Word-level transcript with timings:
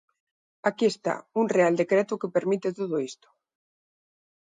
Aquí 0.69 0.85
está: 0.93 1.15
un 1.41 1.45
real 1.57 1.73
decreto 1.81 2.19
que 2.21 2.33
permite 2.35 2.75
todo 2.79 2.95
isto. 3.09 3.27